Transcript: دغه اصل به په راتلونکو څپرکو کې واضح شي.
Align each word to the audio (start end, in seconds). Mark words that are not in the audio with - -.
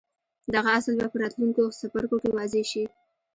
دغه 0.53 0.69
اصل 0.79 0.93
به 0.99 1.07
په 1.11 1.17
راتلونکو 1.23 1.63
څپرکو 1.79 2.15
کې 2.21 2.29
واضح 2.37 2.63
شي. 2.71 2.83